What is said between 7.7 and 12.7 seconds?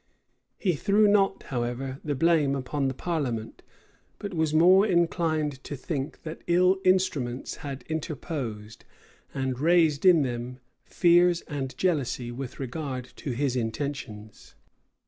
interposed, and raised in them fears and jealousies with